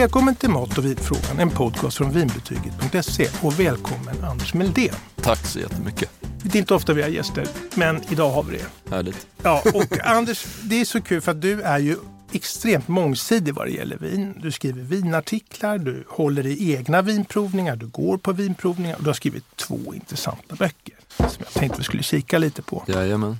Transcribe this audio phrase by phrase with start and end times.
[0.00, 4.94] Välkommen till Mat och vinfrågan, en podcast från vinbetyget.se och välkommen Anders Meldén.
[5.16, 6.10] Tack så jättemycket.
[6.42, 8.94] Det är inte ofta vi har gäster, men idag har vi det.
[8.94, 9.26] Härligt.
[9.42, 11.96] Ja, och Anders, det är så kul för att du är ju
[12.32, 14.34] extremt mångsidig vad det gäller vin.
[14.42, 19.14] Du skriver vinartiklar, du håller i egna vinprovningar, du går på vinprovningar och du har
[19.14, 22.84] skrivit två intressanta böcker som jag tänkte vi skulle kika lite på.
[22.86, 23.38] Jajamän.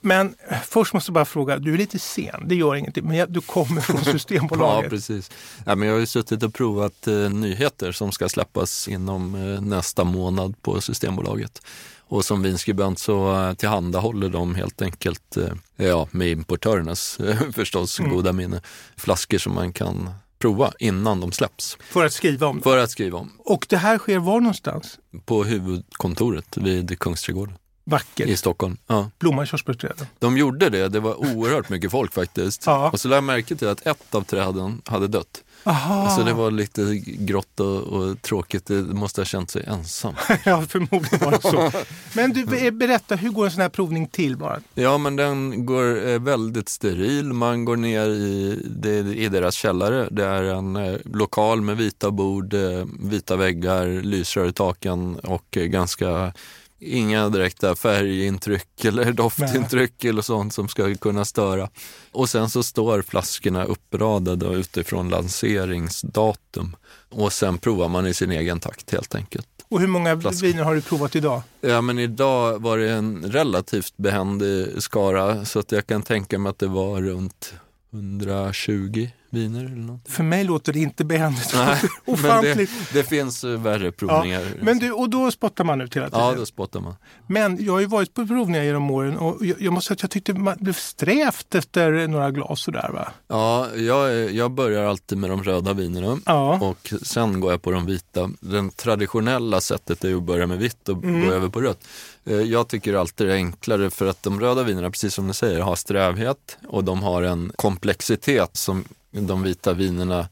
[0.00, 0.34] Men
[0.66, 3.80] först måste jag bara fråga, du är lite sen, det gör ingenting, men du kommer
[3.80, 4.84] från Systembolaget.
[4.84, 5.30] ja, precis.
[5.66, 9.60] Ja, men jag har ju suttit och provat eh, nyheter som ska släppas inom eh,
[9.60, 11.62] nästa månad på Systembolaget.
[12.10, 15.52] Och som vinskribent så eh, tillhandahåller de helt enkelt, eh,
[15.86, 18.12] ja, med importörernas eh, förstås Mm.
[18.12, 18.60] goda minne,
[18.96, 21.78] flaskor som man kan prova innan de släpps.
[21.80, 22.62] För att skriva om.
[22.62, 23.32] För att skriva om.
[23.38, 24.98] Och det här sker var någonstans?
[25.24, 27.54] På huvudkontoret vid Kungsträdgården
[27.90, 28.26] Vackert.
[28.28, 28.76] i Stockholm.
[28.86, 29.10] Ja.
[29.18, 30.06] Blomma körsbärsträden.
[30.18, 32.62] De gjorde det, det var oerhört mycket folk faktiskt.
[32.66, 32.90] Ja.
[32.90, 35.42] Och så lade jag märke till att ett av träden hade dött.
[35.64, 36.16] Aha.
[36.16, 40.14] Så det var lite grått och, och tråkigt, det måste ha känt sig ensam.
[40.44, 41.78] ja, förmodligen var det så.
[42.16, 44.60] Men du, be- berätta, hur går en sån här provning till bara?
[44.74, 47.32] Ja, men den går eh, väldigt steril.
[47.32, 50.08] Man går ner i, det, i deras källare.
[50.10, 55.56] Det är en eh, lokal med vita bord, eh, vita väggar, lysrör i taken och
[55.56, 56.32] eh, ganska
[56.80, 61.68] Inga direkta färgintryck eller doftintryck eller sånt som ska kunna störa.
[62.12, 66.76] Och sen så står flaskorna uppradade utifrån lanseringsdatum.
[67.08, 69.48] Och sen provar man i sin egen takt helt enkelt.
[69.68, 70.46] Och hur många Flaskor.
[70.46, 71.42] viner har du provat idag?
[71.60, 76.50] Ja, men idag var det en relativt behändig skara så att jag kan tänka mig
[76.50, 77.54] att det var runt
[77.92, 80.00] 120 viner eller något.
[80.08, 81.50] För mig låter det inte behändigt.
[81.54, 81.66] Nej,
[82.06, 82.70] men det, Ofantligt.
[82.92, 84.42] det finns eh, värre provningar.
[84.62, 86.20] Men du, och då spottar man ut hela tiden?
[86.24, 86.94] Ja, då spottar man.
[87.26, 90.02] Men jag har ju varit på provningar genom åren och jag, jag måste säga att
[90.02, 93.08] jag tyckte man blev strävt efter några glas sådär va?
[93.28, 96.58] Ja, jag, jag börjar alltid med de röda vinerna Ja.
[96.62, 98.30] och sen går jag på de vita.
[98.40, 101.26] Det traditionella sättet är ju att börja med vitt och Mm.
[101.26, 101.80] gå över på rött.
[102.24, 105.34] Eh, Jag tycker alltid det är enklare för att de röda vinerna, precis som du
[105.34, 110.28] säger, har strävhet och de har en komplexitet som de vita vinerna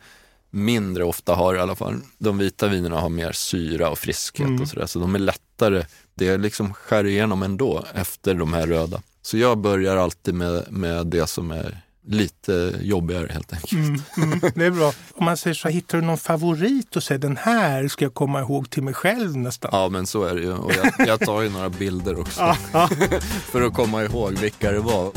[0.51, 2.01] mindre ofta har i alla fall.
[2.19, 4.63] De vita vinerna har mer syra och friskhet Mm.
[4.63, 5.85] och sådär, så de är lättare.
[6.15, 9.03] Det är liksom skär igenom ändå efter de här röda.
[9.23, 13.73] Så jag börjar alltid med, med det som är lite jobbigare helt enkelt.
[13.73, 14.93] Mm, mm, det är bra.
[15.15, 18.41] Om man säger så, hittar du någon favorit och säger den här ska jag komma
[18.41, 19.71] ihåg till mig själv nästan?
[19.75, 20.53] Ja, men så är det ju.
[20.53, 22.41] Och jag, jag tar ju några bilder också
[23.51, 25.13] för att komma ihåg vilka det var.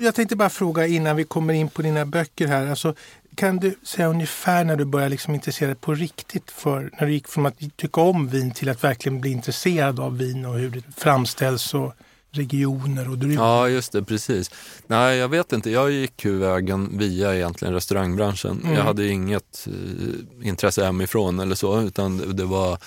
[0.00, 2.66] Jag tänkte bara fråga innan vi kommer in på dina böcker här.
[2.66, 2.94] Alltså,
[3.34, 7.12] kan du säga ungefär när du började liksom intressera dig på riktigt för när du
[7.12, 10.70] gick från att tycka om vin till att verkligen bli intresserad av vin och hur
[10.70, 11.92] det framställs och
[12.30, 13.42] regioner och drycker?
[13.42, 14.50] Ja, just det, precis.
[14.86, 15.70] Nej, jag vet inte.
[15.70, 18.60] Jag gick ju vägen via egentligen restaurangbranschen.
[18.64, 18.74] Mm.
[18.76, 22.78] Jag hade inget eh, intresse hemifrån eller så, utan det- det var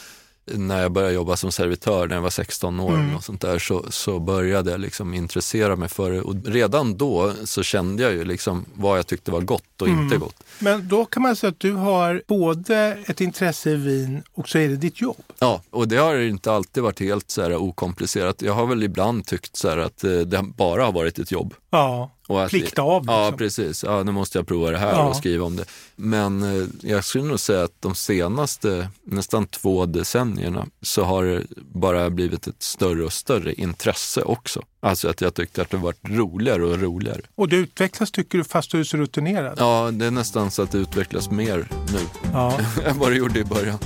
[0.46, 3.16] när jag började jobba som servitör när jag var 16 år Mm.
[3.16, 6.22] och sånt där, så, så började jag liksom intressera mig för det.
[6.22, 10.04] Och redan då så kände jag ju liksom vad jag tyckte var gott och Mm.
[10.04, 10.36] inte gott.
[10.60, 14.58] Men då kan man säga att du har både ett intresse i vin och så
[14.58, 15.24] är det ditt jobb.
[15.40, 18.42] Ja, och det har inte alltid varit helt så här okomplicerat.
[18.42, 21.54] Jag har väl ibland tyckt så här att eh, det bara har varit ett jobb.
[21.70, 23.04] Ja, Och att plikta av.
[23.08, 23.38] Ja, liksom.
[23.38, 23.84] precis.
[23.84, 25.04] Ja, nu måste jag prova det här Ja.
[25.08, 25.66] och skriva om det.
[25.96, 31.44] Men eh, jag skulle nog säga att de senaste nästan två decennierna så har det
[31.74, 34.62] bara blivit ett större och större intresse också.
[34.80, 37.22] Alltså att jag tyckte att det varit roligare och roligare.
[37.36, 39.56] Och det utvecklas tycker du fast du är så rutinerad?
[39.58, 42.00] Ja, det är nästan så att det utvecklas mer nu
[42.34, 42.60] Ja.
[42.86, 43.78] än vad det gjorde i början.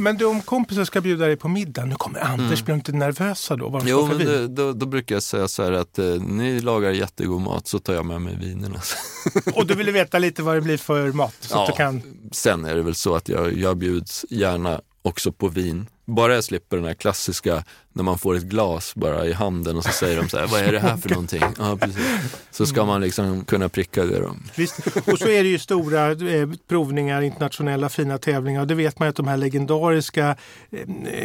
[0.00, 2.92] Men du, om kompisar ska bjuda dig på middag, nu kommer Anders, blir de inte
[2.92, 3.68] nervösa då?
[3.68, 3.82] Mm.
[3.86, 7.40] Jo, men det, då, då brukar jag säga så här att eh, ni lagar jättegod
[7.40, 8.80] mat så tar jag med mig vinerna.
[9.54, 11.34] Och du ville veta lite vad det blir för mat?
[11.40, 12.02] Så att du kan...
[12.32, 15.86] Sen är det väl så att jag, jag bjuds gärna också på vin.
[16.04, 19.84] Bara jag slipper den här klassiska när man får ett glas bara i handen och
[19.84, 21.42] så säger de så här, vad är det här för någonting?
[21.58, 22.06] Ja, precis.
[22.50, 24.36] Så ska man liksom kunna pricka det då.
[24.54, 24.78] Visst.
[25.06, 28.60] Och så är det ju stora eh, provningar, internationella fina tävlingar.
[28.60, 30.36] Och det vet man ju att de här legendariska
[30.70, 30.78] eh,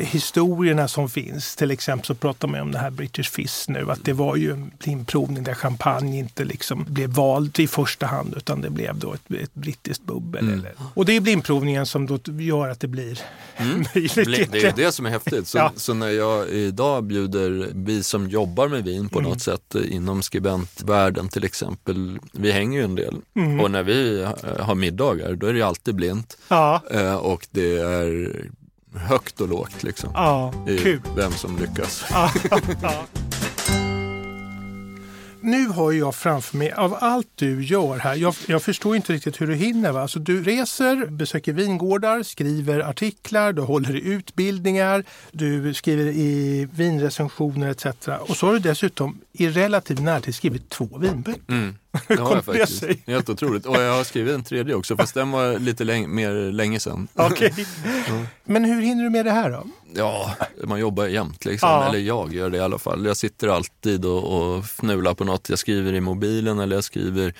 [0.05, 1.55] historierna som finns.
[1.55, 3.91] Till exempel så pratar man om det här British Fizz nu.
[3.91, 8.33] Att det var ju en blindprovning där champagne inte liksom blev vald i första hand
[8.37, 10.47] utan det blev då ett, ett brittiskt bubbel.
[10.47, 10.59] Mm.
[10.59, 10.71] Eller.
[10.93, 13.19] Och det är blindprovningen som då gör att det blir
[13.95, 14.15] möjligt.
[14.15, 15.47] Det, det är ju det som är häftigt.
[15.47, 15.71] Så, Ja.
[15.75, 19.31] så när jag idag bjuder, vi som jobbar med vin på Mm.
[19.31, 23.15] något sätt eh, inom skribentvärlden till exempel, vi hänger ju en del.
[23.35, 23.59] Mm.
[23.59, 24.29] Och när vi eh,
[24.65, 26.37] har middagar, då är det alltid blint.
[26.47, 28.35] Ja, Eh, och det är
[28.95, 30.09] högt och lågt liksom.
[30.13, 31.01] ja, I kul.
[31.15, 32.05] vem som lyckas.
[32.11, 32.31] Ja.
[35.45, 39.41] Nu har jag framför mig, av allt du gör här, jag, jag förstår inte riktigt
[39.41, 39.91] hur du hinner.
[39.91, 40.01] Va?
[40.01, 47.69] Alltså, du reser, besöker vingårdar, skriver artiklar, du håller i utbildningar, du skriver i vinrecensioner
[47.69, 47.85] etc.
[48.19, 51.41] Och så har du dessutom i relativ närtid skrivit två vinböcker.
[51.47, 51.75] Mm.
[52.07, 52.83] Det har jag faktiskt.
[53.07, 53.65] Helt otroligt.
[53.65, 57.07] Och jag har skrivit en tredje också, fast den var lite läng mer länge sedan.
[57.13, 57.51] Okay.
[58.07, 58.25] Mm.
[58.43, 59.63] Men hur hinner du med det här då?
[59.95, 61.69] Ja, man jobbar jämt liksom.
[61.69, 61.89] Ja.
[61.89, 63.05] Eller jag gör det i alla fall.
[63.05, 65.49] Jag sitter alltid och, och fnular på något.
[65.49, 67.33] Jag skriver i mobilen eller jag skriver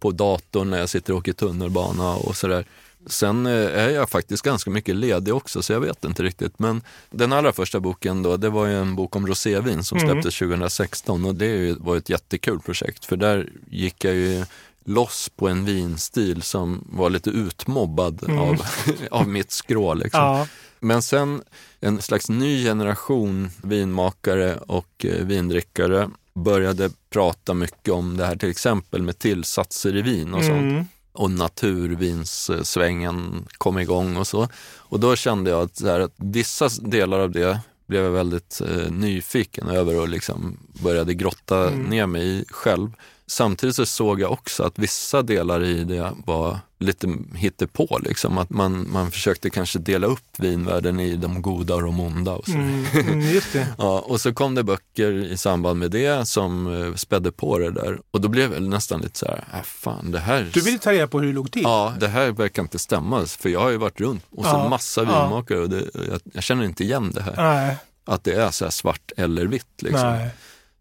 [0.00, 2.64] på datorn när jag sitter och åker tunnelbana och sådär.
[3.06, 6.58] Sen eh, är jag faktiskt ganska mycket ledig också, så jag vet inte riktigt.
[6.58, 10.10] Men den allra första boken då, det var ju en bok om rosévin som mm.
[10.10, 10.50] släpptes mm.
[10.50, 14.44] 2016 och det var ett jättekul projekt för där gick jag ju
[14.84, 18.38] loss på en vinstil som var lite utmobbad mm.
[18.38, 18.62] av,
[19.10, 19.94] av mitt skrå.
[19.94, 20.20] Liksom.
[20.20, 20.46] Ja.
[20.80, 21.42] Men sen
[21.80, 28.50] en slags ny generation vinmakare och eh, vindrickare började prata mycket om det här till
[28.50, 30.60] exempel med tillsatser i vin och sånt.
[30.60, 30.84] Mm.
[31.12, 34.48] Och naturvinssvängen kom igång och så.
[34.76, 38.90] Och då kände jag att, här, att vissa delar av det blev jag väldigt eh,
[38.90, 41.82] nyfiken över och liksom började grotta mm.
[41.82, 42.90] ner mig i själv.
[43.32, 47.98] Samtidigt så såg jag också att vissa delar i det var lite hittepå.
[48.04, 48.38] Liksom.
[48.38, 52.32] Att man, man försökte kanske dela upp vinvärlden i de goda och de onda.
[52.32, 52.52] Och, så.
[52.52, 57.32] Mm, mm ja, och så kom det böcker i samband med det som uh, spädde
[57.32, 58.00] på det där.
[58.10, 60.50] Och då blev jag nästan lite så här, äh, fan det här...
[60.52, 61.62] Du ville ta reda på hur det låg till?
[61.62, 63.26] Ja, det här verkar inte stämma.
[63.26, 66.42] För jag har ju varit runt och så ja, massa vinmakare och det, jag, jag,
[66.42, 67.34] känner inte igen det här.
[67.36, 67.76] Nej.
[68.04, 69.82] Att det är så svart eller vitt.
[69.82, 70.10] Liksom.
[70.10, 70.30] Nej.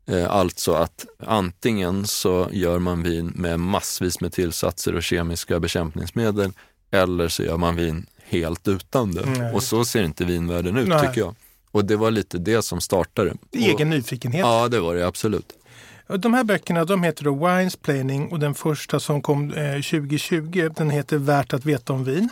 [0.07, 6.51] Eh, alltså att antingen så gör man vin med massvis med tillsatser och kemiska bekämpningsmedel
[6.91, 9.25] eller så gör man vin helt utan det.
[9.25, 9.53] Nej.
[9.53, 11.07] Och så ser inte vinvärlden ut Nej.
[11.07, 11.35] tycker jag.
[11.71, 13.33] Och det var lite det som startade.
[13.51, 14.41] Egen nyfikenhet.
[14.41, 15.53] Ja, det var det absolut.
[16.17, 20.71] De här böckerna de heter då Wines Planning och den första som kom 2020 eh,
[20.71, 22.29] den heter Värt att veta om vin.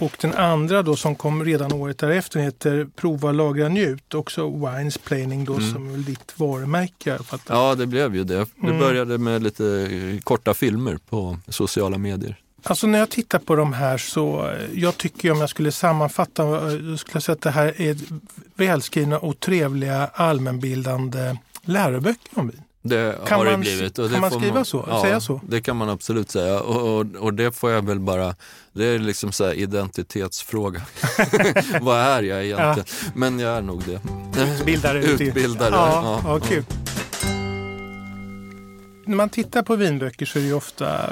[0.00, 4.14] Och den andra då som kom redan året därefter heter Prova, lagra, njut.
[4.14, 5.72] Också Wines Planning då mm.
[5.72, 7.18] som är ditt varumärke.
[7.48, 8.46] Ja, det blev ju det.
[8.56, 8.78] Det mm.
[8.78, 9.88] började med lite
[10.24, 12.36] korta filmer på sociala medier.
[12.62, 16.98] Alltså när jag tittar på de här så, jag tycker om jag skulle sammanfatta, jag
[16.98, 17.96] skulle säga att det här är
[18.54, 22.62] välskrivna och trevliga allmänbildande läroböcker om vin.
[22.82, 23.96] Det kan har man, det blivit.
[23.96, 24.84] Kan man skriva man, så?
[24.88, 25.40] Ja, säga så?
[25.48, 26.60] det kan man absolut säga.
[26.60, 28.34] Och, och, och, det får jag väl bara,
[28.72, 30.82] det är liksom så identitetsfråga.
[31.80, 32.86] Vad är jag egentligen?
[33.04, 33.10] Ja.
[33.14, 34.00] Men jag är nog det.
[34.42, 35.04] Utbildare.
[35.04, 35.70] Utbildare.
[35.70, 36.30] Ja, ja.
[36.32, 36.64] ja kul.
[39.04, 41.10] När man tittar på vinböcker så är det ofta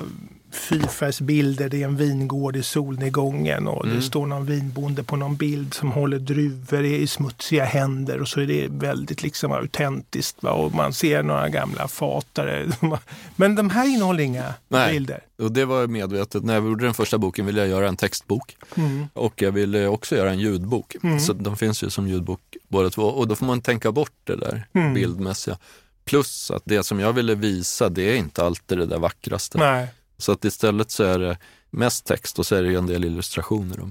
[0.56, 1.68] fyrfärgsbilder.
[1.68, 3.96] Det är en vingård i solnedgången och mm.
[3.96, 8.40] det står någon vinbonde på någon bild som håller druvor i smutsiga händer och så
[8.40, 10.42] är det väldigt liksom autentiskt.
[10.42, 10.50] Va?
[10.50, 12.66] Och man ser några gamla fatare.
[13.36, 14.92] Men de här innehåller inga Nej.
[14.92, 15.20] bilder.
[15.38, 16.44] Och det var medvetet.
[16.44, 19.06] När jag gjorde den första boken ville jag göra en textbok mm.
[19.12, 20.96] och jag ville också göra en ljudbok.
[21.02, 21.20] Mm.
[21.20, 24.36] Så de finns ju som ljudbok båda två och då får man tänka bort det
[24.36, 24.94] där mm.
[24.94, 25.58] bildmässiga.
[26.04, 29.58] Plus att det som jag ville visa, det är inte alltid det där vackraste.
[29.58, 29.88] Nej.
[30.18, 31.38] Så att istället så är det
[31.70, 33.90] mest text och så är det en del illustrationer.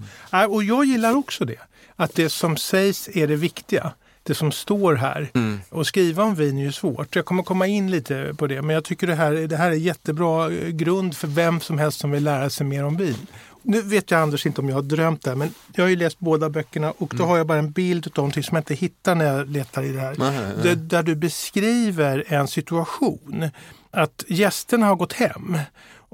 [0.50, 1.60] Och jag gillar också det.
[1.96, 3.94] Att det som sägs är det viktiga.
[4.24, 5.30] Det som står här.
[5.34, 5.62] Mm.
[5.70, 7.16] Och skriva om vin är ju svårt.
[7.16, 8.62] Jag kommer komma in lite på det.
[8.62, 12.12] Men jag tycker det här, det här är jättebra grund för vem som helst som
[12.12, 13.28] vill lära sig mer om vin.
[13.62, 15.96] Nu vet jag Anders inte om jag har drömt det här, men jag har ju
[15.96, 17.30] läst båda böckerna och då mm.
[17.30, 19.92] har jag bara en bild av någonting som jag inte hittar när jag letar i
[19.92, 20.16] det här.
[20.18, 20.76] Nej, nej.
[20.76, 23.50] Där du beskriver en situation.
[23.92, 25.58] Att gästerna har gått hem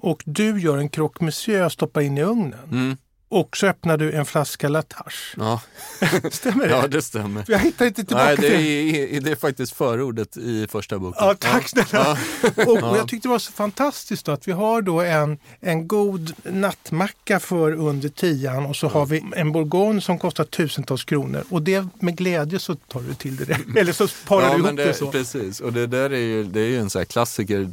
[0.02, 2.56] och du gör en croque monsieur och stoppar in i ugnen.
[2.72, 2.98] Mm.
[3.32, 5.36] Och så öppnar du en flaska Latache.
[5.38, 5.62] Ja.
[6.32, 6.72] stämmer det?
[6.72, 7.46] Ja, det stämmer.
[7.48, 11.26] Jag hittar inte tillbaka Nej, det är, det är faktiskt förordet i första boken.
[11.26, 11.88] Ja, tack snälla.
[11.92, 12.18] Ja.
[12.66, 15.88] Och, och, jag tyckte det var så fantastiskt då, att vi har då en, en
[15.88, 21.44] god nattmacka för under tian och så har vi en bourgogne som kostar tusentals kronor.
[21.50, 23.58] Och det med glädje så tar du till det.
[23.80, 25.12] Eller så parar ja, du ihop det, det, så.
[25.12, 27.70] Precis, och det där är ju, det är ju en sån här klassiker.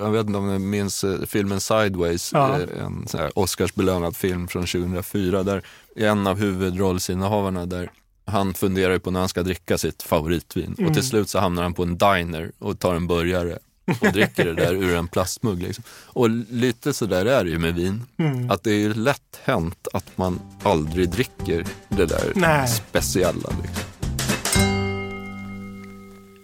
[0.00, 2.60] Jag vet inte om ni minns eh, filmen Sideways, ja.
[2.60, 5.62] Eh, en här Oscarsbelönad film från 2000 2004 där
[5.96, 7.90] en av huvudrollsinnehavarna där
[8.24, 10.72] han funderar på när han ska dricka sitt favoritvin mm.
[10.72, 11.02] och till mm.
[11.02, 13.58] slut så hamnar han på en diner och tar en burgare
[14.00, 15.62] och dricker det där ur en plastmugg.
[15.62, 15.84] Liksom.
[15.90, 18.02] Och lite så där är det ju med vin.
[18.18, 18.50] Mm.
[18.50, 22.68] Att det är lätt hänt att man aldrig dricker det där Nej.
[22.68, 23.50] speciella.
[23.62, 23.89] Liksom.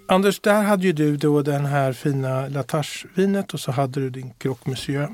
[0.09, 4.31] Anders, där hade ju du då den här fina Latache-vinet och så hade du din
[4.39, 5.09] Croque Monsieur.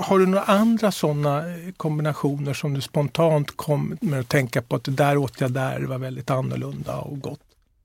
[0.00, 4.84] Har du några andra sådana eh, kombinationer som du spontant kommer att tänka på att
[4.84, 7.40] det där åt jag där, det var väldigt annorlunda och gott?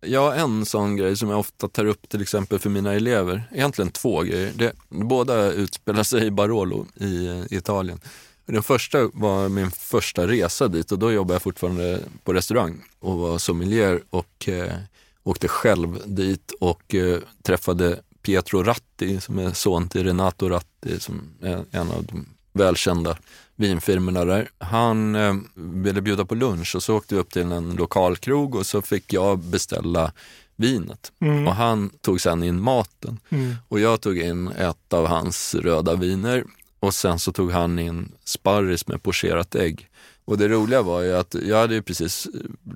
[0.05, 3.91] Ja, en sån grej som jag ofta tar upp till exempel för mina elever, egentligen
[3.91, 4.51] två grejer.
[4.55, 7.99] Det, båda utspelar sig i Barolo i, i Italien.
[8.45, 13.17] Den första var min första resa dit och då jobbade jag fortfarande på restaurang och
[13.17, 14.73] var sommelier och eh,
[15.23, 21.21] åkte själv dit och eh, träffade Pietro Ratti som är son till Renato Ratti som
[21.41, 23.17] är en av de välkända
[23.55, 24.49] vinfirmorna där.
[24.57, 28.65] Han eh, ville bjuda på lunch och så åkte vi upp till en lokalkrog och
[28.65, 30.11] så fick jag beställa
[30.55, 31.11] vinet.
[31.19, 31.47] Mm.
[31.47, 33.19] Och han tog sen in maten.
[33.29, 33.55] Mm.
[33.67, 36.43] Och jag tog in ett av hans röda viner
[36.79, 39.89] och sen så tog han in sparris med pocherat ägg.
[40.25, 42.27] Och det roliga var ju att jag hade ju precis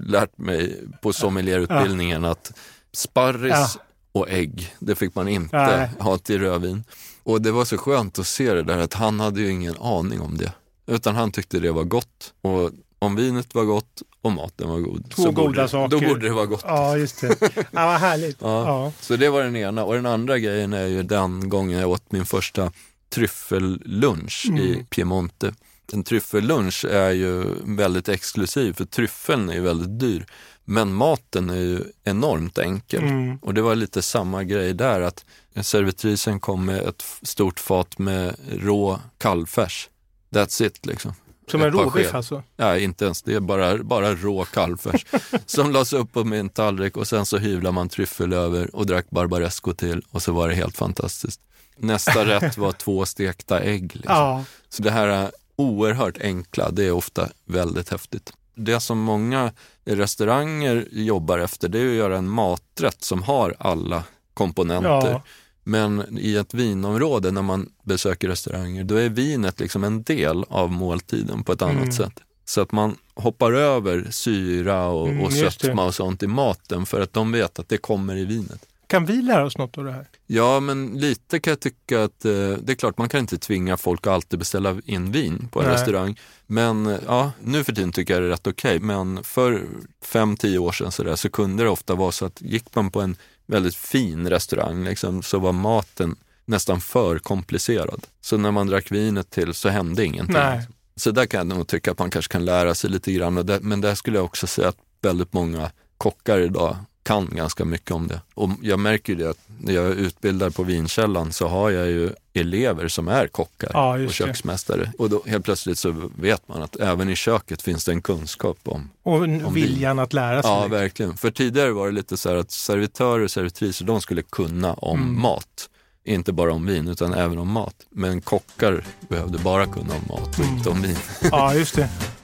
[0.07, 2.31] lärt mig på sommelierutbildningen ja.
[2.31, 2.51] att
[2.93, 3.69] sparris ja.
[4.11, 5.89] och ägg, det fick man inte Nej.
[5.99, 6.83] ha till rödvin.
[7.23, 10.21] Och det var så skönt att se det där att han hade ju ingen aning
[10.21, 10.51] om det.
[10.87, 12.33] Utan han tyckte det var gott.
[12.41, 15.11] Och om vinet var gott och maten var god.
[15.11, 15.99] Två goda borde, saker.
[15.99, 16.63] Då borde det vara gott.
[16.67, 17.35] Ja, just det.
[17.55, 18.37] Ja, vad härligt.
[18.41, 18.65] Ja.
[18.65, 18.91] ja.
[18.99, 19.83] Så det var den ena.
[19.83, 22.71] Och den andra grejen är ju den gången jag åt min första
[23.09, 24.63] tryffellunch mm.
[24.63, 25.53] i Piemonte.
[25.93, 30.25] En tryffellunch är ju väldigt exklusiv för tryffeln är väldigt dyr.
[30.63, 33.03] Men maten är ju enormt enkel.
[33.03, 33.37] Mm.
[33.37, 35.25] Och det var lite samma grej där att
[35.61, 39.89] servitrisen kom med ett stort fat med rå kalvfärs.
[40.29, 41.13] That's it liksom.
[41.51, 42.43] Som en råbiff alltså?
[42.55, 43.33] Nej, inte ens det.
[43.33, 45.05] är bara, bara rå kalvfärs
[45.45, 49.09] som lades upp på min tallrik och sen så hyvlade man tryffel över och drack
[49.09, 51.41] barbaresco till och så var det helt fantastiskt.
[51.77, 53.95] Nästa rätt var två stekta ägg.
[53.95, 54.15] Liksom.
[54.15, 54.43] Ja.
[54.69, 58.33] Så det här oerhört enkla, det är ofta väldigt häftigt.
[58.55, 59.51] Det som många
[59.85, 65.11] restauranger jobbar efter, det är att göra en maträtt som har alla komponenter.
[65.11, 65.21] Ja.
[65.63, 70.71] Men i ett vinområde när man besöker restauranger, då är vinet liksom en del av
[70.71, 71.91] måltiden på ett annat mm.
[71.91, 72.19] sätt.
[72.45, 77.01] Så att man hoppar över syra och, mm, och sötma och sånt i maten för
[77.01, 78.66] att de vet att det kommer i vinet.
[78.87, 80.07] Kan vi lära oss något av det här?
[80.27, 83.77] Ja, men lite kan jag tycka att eh, det är klart, man kan inte tvinga
[83.77, 85.75] folk att alltid beställa in vin på en Nej.
[85.75, 86.19] restaurang.
[86.47, 88.75] Men eh, ja, nu för tiden tycker jag det är rätt okej.
[88.75, 88.87] Okay.
[88.87, 89.67] Men för
[90.01, 92.91] fem, tio år sedan så, där, så kunde det ofta vara så att gick man
[92.91, 93.15] på en
[93.45, 96.15] väldigt fin restaurang liksom, så var maten
[96.45, 98.07] nästan för komplicerad.
[98.21, 100.35] Så när man drack vinet till så hände ingenting.
[100.35, 100.67] Nej.
[100.95, 103.59] Så där kan jag nog tycka att man kanske kan lära sig lite grann.
[103.61, 108.07] Men där skulle jag också säga att väldigt många kockar idag kan ganska mycket om
[108.07, 108.21] det.
[108.33, 111.87] Och jag märker ju det att när jag är utbildad på Vinkällan så har jag
[111.87, 114.81] ju elever som är kockar ja, och köksmästare.
[114.81, 114.91] Det.
[114.97, 118.57] Och då helt plötsligt så vet man att även i köket finns det en kunskap
[118.63, 120.03] om Och om viljan vin.
[120.03, 120.51] att lära sig.
[120.51, 121.17] Ja, verkligen.
[121.17, 124.99] För tidigare var det lite så här att servitörer och servitriser, de skulle kunna om
[124.99, 125.21] mm.
[125.21, 125.69] mat.
[126.03, 127.75] Inte bara om vin, utan även om mat.
[127.89, 130.57] Men kockar behövde bara kunna om mat och mm.
[130.57, 130.97] inte om vin.
[131.31, 131.89] Ja, just det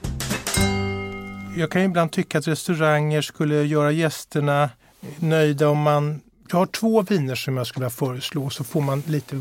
[1.56, 4.70] jag kan ibland tycka att restauranger skulle göra gästerna
[5.18, 6.20] nöjda om man
[6.50, 9.36] jag har två viner som jag skulle föreslå så får man lite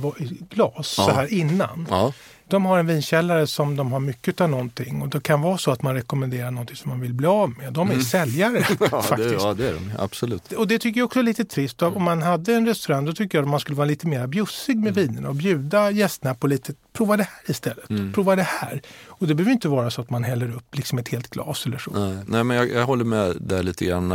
[0.50, 1.06] glas ja.
[1.06, 1.88] så här innan.
[1.90, 2.14] Ja.
[2.48, 5.72] De har en vinkällare som de har mycket av någonting och det kan vara så
[5.72, 7.74] att man rekommenderar någonting som man vill bli av med.
[7.74, 8.06] De är mm.
[8.06, 9.30] säljare ja, faktiskt.
[9.30, 9.92] Det, ja, det är de.
[10.00, 10.52] Absolut.
[10.52, 11.82] Och det tycker jag också är lite trist.
[11.82, 14.78] Om man hade en restaurang då tycker jag att man skulle vara lite mer bjussig
[14.78, 15.08] med mm.
[15.08, 17.90] vinerna och bjuda gästerna på lite, prova det här istället.
[17.90, 18.14] Mm.
[18.14, 18.82] Prova det här.
[19.06, 21.78] Och det behöver inte vara så att man häller upp liksom ett helt glas eller
[21.78, 21.92] så.
[21.92, 24.12] Nej, Nej men jag, jag håller med där lite grann.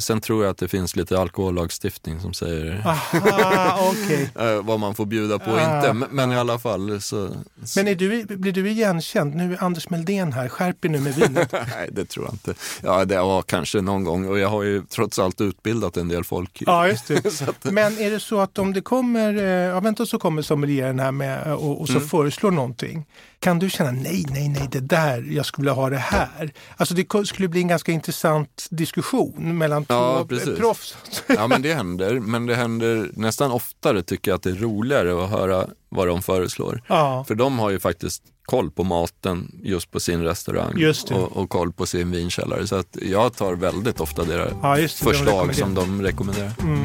[0.00, 4.26] Sen tror jag att det finns lite alkohollagstiftning som säger Aha, okay.
[4.40, 5.76] Eh, vad man får bjuda på och ah.
[5.76, 5.92] inte.
[5.92, 7.30] Men, men, i alla fall så...
[7.76, 9.34] Men är du, blir du igenkänd?
[9.34, 11.52] Nu är Anders Meldén här, skärp er nu med vinet.
[11.52, 12.54] Nej, det tror jag inte.
[12.82, 16.24] Ja, det var kanske någon gång och jag har ju trots allt utbildat en del
[16.24, 16.62] folk.
[16.66, 17.42] Ja, just det.
[17.48, 17.64] att...
[17.72, 21.12] Men är det så att om det kommer, eh, ja vänta så kommer sommelieren här
[21.12, 22.08] med och, och så mm.
[22.08, 23.06] föreslår någonting.
[23.40, 26.52] Kan du känna nej, nej, nej, det där, jag skulle vilja ha det här.
[26.76, 30.96] Alltså det skulle bli en ganska intressant diskussion mellan ja, två proffs.
[31.26, 32.20] Ja, men det händer.
[32.20, 36.22] Men det händer nästan oftare tycker jag att det är roligare att höra vad de
[36.22, 36.82] föreslår.
[36.86, 37.24] Ja.
[37.28, 41.72] För de har ju faktiskt koll på maten just på sin restaurang och, och, koll
[41.72, 42.66] på sin vinkällare.
[42.66, 46.52] Så att jag tar väldigt ofta deras ja, det, förslag de som de rekommenderar.
[46.62, 46.84] Mm.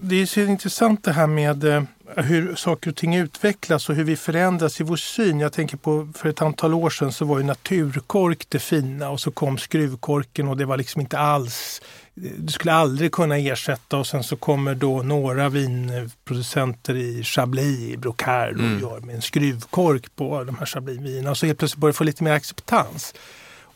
[0.00, 1.82] Det är så intressant det här med eh,
[2.16, 5.40] hur saker och ting utvecklas och hur vi förändras i vår syn.
[5.40, 9.20] Jag tänker på för ett antal år sedan så var ju naturkork det fina och
[9.20, 11.80] så kom skruvkorken och det var liksom inte alls
[12.16, 17.96] du skulle aldrig kunna ersätta och sen så kommer då några vinproducenter i Chablis, i
[17.96, 18.80] Brocard och mm.
[18.80, 22.04] gör med en skruvkork på de här Chablisvinerna och så helt plötsligt börjar det få
[22.04, 23.14] lite mer acceptans.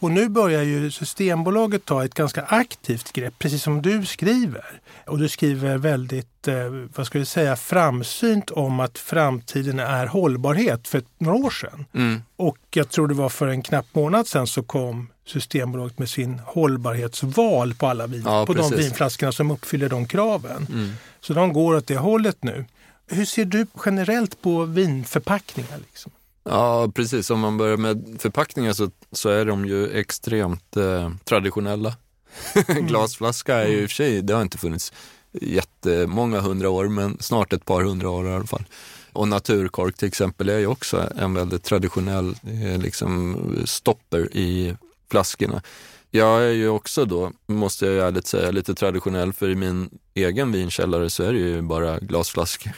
[0.00, 4.80] Och nu börjar ju Systembolaget ta ett ganska aktivt grepp, precis som du skriver.
[5.06, 6.54] Och du skriver väldigt, eh,
[6.96, 11.84] vad ska vi säga, framsynt om att framtiden är hållbarhet för några år sedan.
[11.94, 12.22] Mm.
[12.36, 16.38] Och jag tror det var för en knapp månad sedan så kom Systembolaget med sin
[16.38, 18.86] hållbarhetsval på alla vin, Ja, på de precis.
[18.86, 20.66] vinflaskorna som uppfyller de kraven.
[20.70, 20.92] Mm.
[21.20, 22.64] Så de går åt det hållet nu.
[23.06, 25.78] Hur ser du generellt på vinförpackningar?
[25.78, 26.12] Liksom?
[26.44, 27.30] Ja, precis.
[27.30, 31.96] Om man börjar med förpackningar så, så är de ju extremt eh, traditionella.
[32.66, 34.92] Glasflaska är ju i och för sig, det har inte funnits
[35.32, 38.64] jättemånga hundra år, men snart ett par hundra år i alla fall.
[39.12, 44.76] Och naturkork till exempel är ju också en väldigt traditionell eh, liksom, stopper i
[45.10, 45.62] flaskorna.
[46.10, 50.52] Jag är ju också då, måste jag ärligt säga, lite traditionell för i min egen
[50.52, 52.72] vinkällare så är det ju bara glasflaskor.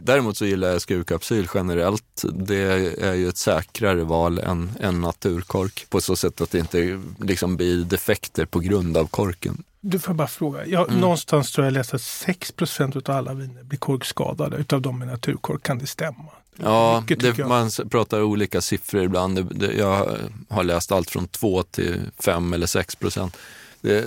[0.04, 2.24] Däremot så gillar jag skurkapsyl generellt.
[2.32, 2.62] Det
[3.02, 7.56] är ju ett säkrare val än, än naturkork på så sätt att det inte liksom
[7.56, 9.64] blir defekter på grund av korken.
[9.80, 10.66] Du får bara fråga.
[10.66, 11.00] Jag, Mm.
[11.00, 14.56] Någonstans tror jag läste att 6% av alla viner blir korkskadade.
[14.56, 15.62] Utav dem med naturkork.
[15.62, 16.24] Kan det stämma?
[16.62, 19.62] Ja, Mycket, det, man pratar olika siffror ibland.
[19.78, 20.16] Jag
[20.48, 23.36] har läst allt från 2 till 5 eller 6 procent.
[23.80, 23.98] Det,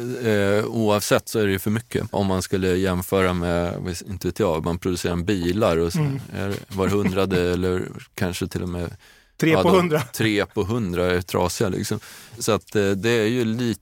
[0.59, 2.07] eh, oavsett så är det ju för mycket.
[2.11, 3.73] Om man skulle jämföra med,
[4.09, 6.19] inte vet jag, man producerar bilar och så Mm.
[6.67, 7.83] var hundrade eller
[8.15, 8.95] kanske till och med
[9.37, 10.01] Tre på hundra.
[10.01, 11.69] tre på hundra är trasiga.
[11.69, 11.99] Liksom.
[12.39, 13.81] Så att eh, det är ju lite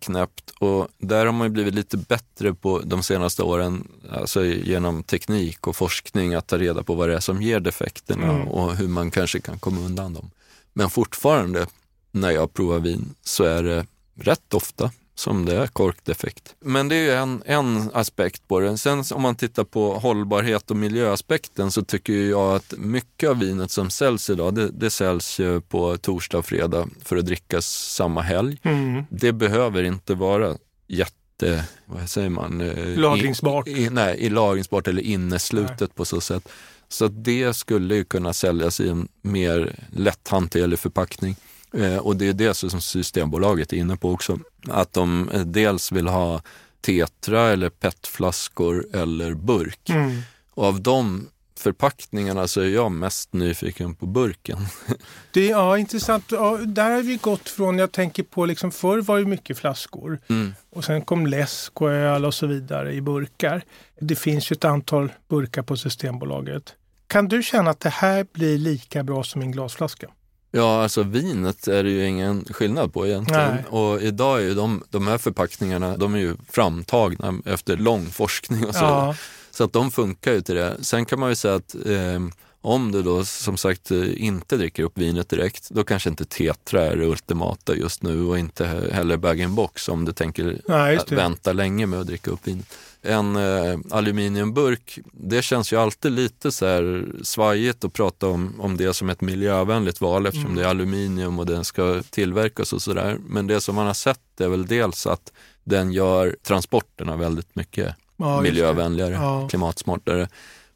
[0.00, 5.02] knäppt och där har man ju blivit lite bättre på de senaste åren, alltså genom
[5.02, 8.48] teknik och forskning, att ta reda på vad det är som ger defekterna Mm.
[8.48, 10.30] och hur man kanske kan komma undan dem.
[10.72, 11.66] Men fortfarande,
[12.10, 16.54] när jag provar vin, så är det rätt ofta som det är korkdefekt.
[16.60, 18.78] Men det är ju en, en aspekt på det.
[18.78, 23.70] Sen om man tittar på hållbarhet och miljöaspekten så tycker jag att mycket av vinet
[23.70, 28.22] som säljs idag, det, det säljs ju på torsdag och fredag för att drickas samma
[28.22, 28.58] helg.
[28.62, 29.04] Mm.
[29.10, 30.56] Det behöver inte vara
[30.86, 32.60] jätte, vad säger man?
[32.60, 33.68] eh, Lagringsbart.
[33.68, 36.48] I, i, nej, i lagringsbart eller inneslutet på så sätt.
[36.88, 41.36] Så det skulle ju kunna säljas i en mer lätthanterlig förpackning.
[41.72, 44.38] Eh, och det är det som Systembolaget är inne på också.
[44.68, 46.42] Att de eh, dels vill ha
[46.80, 49.90] tetra eller petflaskor eller burk.
[49.90, 50.22] Mm.
[50.54, 54.58] Och av de förpackningarna så är jag mest nyfiken på burken.
[55.32, 56.24] Det är ja, intressant.
[56.30, 60.18] Ja, där har vi gått från, jag tänker på, liksom, förr var det mycket flaskor
[60.28, 60.54] Mm.
[60.70, 63.62] och sen kom läsk och öl och så vidare i burkar.
[64.00, 66.74] Det finns ju ett antal burkar på Systembolaget.
[67.06, 70.08] Kan du känna att det här blir lika bra som en glasflaska?
[70.50, 73.50] Ja, alltså vinet är det ju ingen skillnad på egentligen.
[73.54, 73.64] Nej.
[73.64, 78.66] Och idag är ju de, de här förpackningarna, de är ju framtagna efter lång forskning
[78.66, 78.84] och så.
[78.84, 79.14] Ja,
[79.50, 80.76] Så att de funkar ju till det.
[80.80, 82.20] Sen kan man ju säga att eh,
[82.60, 86.96] om du då som sagt inte dricker upp vinet direkt, då kanske inte Tetra är
[86.96, 91.86] det ultimata just nu och inte he- heller bag-in-box om du tänker nej, vänta länge
[91.86, 92.66] med att dricka upp vinet.
[93.02, 98.76] En eh, aluminiumburk, det känns ju alltid lite så här svajigt att prata om, om
[98.76, 100.56] det som ett miljövänligt val eftersom Mm.
[100.56, 103.18] det är aluminium och den ska tillverkas och sådär.
[103.28, 105.32] Men det som man har sett är väl dels att
[105.64, 109.48] den gör transporterna väldigt mycket Ja, miljövänligare, Ja.
[109.48, 110.28] klimatsmartare.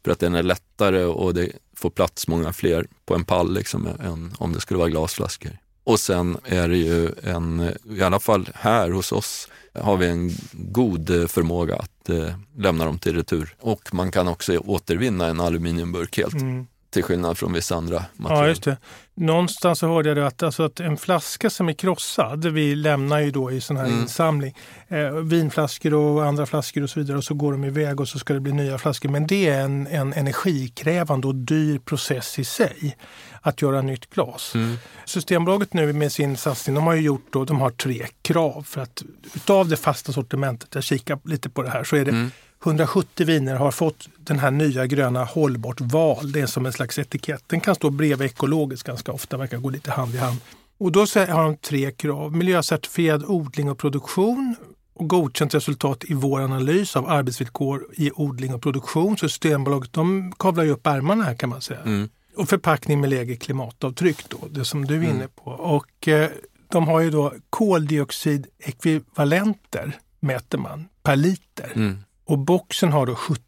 [0.03, 3.87] För att den är lättare och det får plats många fler på en pall liksom,
[4.03, 5.57] än om det skulle vara glasflaskor.
[5.83, 10.31] Och sen är det ju en, i alla fall här hos oss, har vi en
[10.53, 13.55] god förmåga att eh, lämna dem till retur.
[13.59, 18.43] Och man kan också återvinna en aluminiumburk helt, Mm till skillnad från vissa andra material.
[18.43, 18.77] Ja, just det.
[19.15, 23.19] Någonstans så hörde jag det att, alltså att en flaska som är krossad, vi lämnar
[23.19, 24.01] ju då i sån här Mm.
[24.01, 24.55] insamling,
[24.87, 28.19] eh, vinflaskor och andra flaskor och så vidare och så går de iväg och så
[28.19, 29.09] ska det bli nya flaskor.
[29.09, 32.97] Men det är en, en energikrävande och dyr process i sig
[33.41, 34.55] att göra nytt glas.
[34.55, 34.75] Mm.
[35.05, 38.81] Systembolaget nu med sin satsning, de har ju gjort då, de har tre krav för
[38.81, 39.03] att
[39.35, 42.31] utav det fasta sortimentet, jag kikar lite på det här, så är det Mm.
[42.63, 46.31] 170 viner har fått den här nya gröna hållbart val.
[46.31, 47.43] Det är som en slags etikett.
[47.47, 50.37] Den kan stå bredvid ekologiskt ganska ofta, verkar gå lite hand i hand.
[50.77, 52.35] Och då har de tre krav.
[52.35, 54.55] Miljöcertifierad odling och produktion
[54.93, 59.17] och godkänt resultat i vår analys av arbetsvillkor i odling och produktion.
[59.17, 61.79] Så Systembolaget de kavlar ju upp ärmarna här kan man säga.
[61.79, 62.09] Mm.
[62.37, 65.51] Och förpackning med lägre klimatavtryck då, det som du är inne på.
[65.51, 66.29] Och eh,
[66.67, 71.71] de har ju då koldioxidekvivalenter mäter man per liter.
[71.75, 71.97] Mm.
[72.25, 73.41] Och boxen har då 70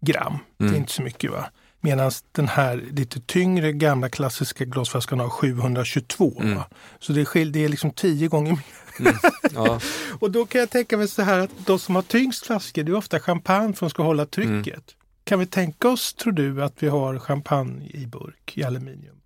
[0.00, 0.38] gram.
[0.58, 0.74] Det Mm.
[0.74, 1.46] är inte så mycket va?
[1.80, 6.40] Medan den här lite tyngre gamla klassiska glasflaskan har 722.
[6.40, 6.54] Mm.
[6.56, 6.64] Va?
[6.98, 8.58] Så det är, det är liksom tio gånger
[8.98, 9.14] mer.
[9.54, 9.80] Ja.
[10.20, 12.92] Och då kan jag tänka mig så här att de som har tyngst flaskor, det
[12.92, 14.66] är ofta champagne som ska hålla trycket.
[14.74, 14.82] Mm.
[15.24, 19.16] Kan vi tänka oss, tror du, att vi har champagne i burk i aluminium?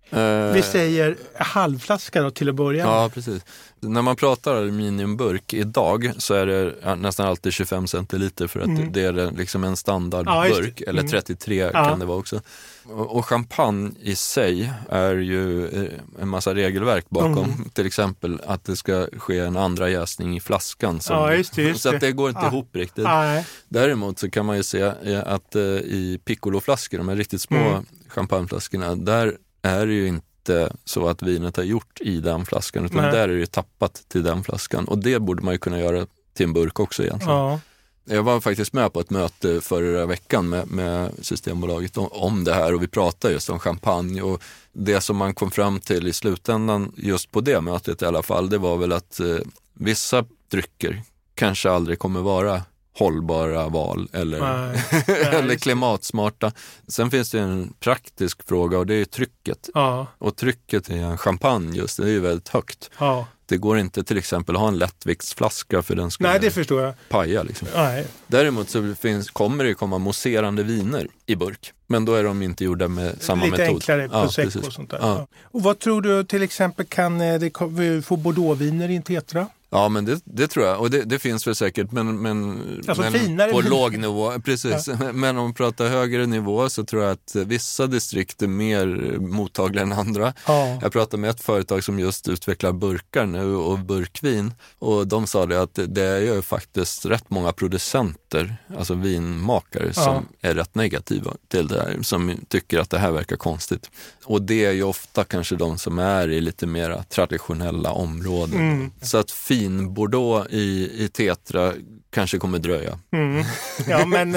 [0.53, 2.93] Vi säger halvflaska då till att börja med.
[2.93, 3.45] Ja, precis.
[3.79, 8.65] När man pratar aluminiumburk idag så är det ja, nästan alltid 25 centiliter för att
[8.65, 8.91] Mm.
[8.91, 10.83] det är liksom en Ja, standardburk, det.
[10.89, 11.11] eller Mm.
[11.11, 11.71] 33 Ja.
[11.89, 12.41] kan det vara också.
[12.89, 15.91] Och, champagne i sig är ju eh,
[16.21, 17.37] en massa regelverk bakom.
[17.37, 17.69] Mm.
[17.73, 20.99] Till exempel att det ska ske en andra jäsning i flaskan.
[21.09, 22.47] Ja, just det, just så att det går inte Ja.
[22.47, 23.03] ihop riktigt.
[23.03, 23.45] Nej.
[23.69, 27.57] Däremot så kan man ju se eh, att eh, i piccoloflaskor, de här riktigt små
[27.57, 27.85] Mm.
[28.07, 33.01] champagneflaskorna, där är det ju inte så att vinet har gjort i den flaskan, utan
[33.01, 33.11] Nej.
[33.11, 34.85] där är det tappat till den flaskan.
[34.85, 37.35] Och det borde man ju kunna göra till en burk också egentligen.
[37.35, 37.59] Ja.
[38.07, 42.53] Jag var faktiskt med på ett möte förra veckan med, med Systembolaget om, om det
[42.53, 46.13] här och vi pratade just om champagne och det som man kom fram till i
[46.13, 49.37] slutändan, just på det mötet i alla fall, det var väl att eh,
[49.73, 51.01] vissa drycker
[51.35, 52.61] kanske aldrig kommer vara
[52.97, 54.37] hållbara val eller,
[55.35, 56.51] eller klimatsmarta.
[56.87, 59.69] Sen finns det en praktisk fråga och det är trycket.
[59.73, 60.07] Ja.
[60.17, 62.89] Och trycket i en champagne just, det är ju väldigt högt.
[62.99, 63.27] ja.
[63.47, 66.81] Det går inte till exempel att ha en lättviktsflaska för den skulle Nej, det förstår
[66.81, 66.93] jag.
[67.09, 67.43] paja.
[67.43, 67.67] Liksom.
[67.75, 68.07] Nej.
[68.27, 71.73] Däremot så finns, kommer det komma mousserande viner i burk.
[71.87, 73.75] Men då är de inte gjorda med samma Lite metod.
[73.75, 74.67] enklare Ja, prosecco precis.
[74.67, 74.97] och sånt där.
[75.01, 75.15] Ja.
[75.19, 75.27] Ja.
[75.43, 79.47] Och vad tror du till exempel kan eh, det få bordeauxviner i en tetra?
[79.75, 80.79] Ja, men det, det tror jag.
[80.79, 83.03] Och det, det finns väl säkert, men, men, Alltså
[83.37, 84.31] men på låg nivå.
[84.45, 84.89] Precis.
[85.13, 88.85] Men om vi pratar högre nivå så tror jag att vissa distrikt är mer
[89.19, 90.33] mottagliga än andra.
[90.47, 90.79] Ja.
[90.81, 95.45] Jag pratade med ett företag som just utvecklar burkar nu och burkvin och de sa
[95.45, 101.33] det att det- är ju faktiskt rätt många producenter, alltså vinmakare, som är rätt negativa
[101.47, 103.89] till det här, som tycker att det här verkar konstigt.
[104.25, 108.59] Och det är ju ofta kanske de som är i lite mera traditionella områden.
[108.59, 108.91] Mm.
[109.01, 111.73] Så att fin Bordeaux i, i Tetra
[112.09, 112.99] kanske kommer dröja.
[113.11, 113.43] Mm.
[113.87, 114.31] ja, men,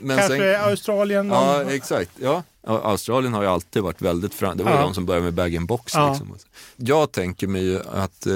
[0.00, 1.28] Men kanske sen- Australien?
[1.28, 2.10] Ja, någon- exakt.
[2.20, 2.42] Ja.
[2.66, 4.56] Australien har ju alltid varit väldigt fram.
[4.56, 4.80] Det var Ja.
[4.80, 5.94] de som började med bag-in-box.
[5.94, 6.08] Ja.
[6.10, 6.36] Liksom.
[6.76, 8.34] Jag tänker mig ju att eh,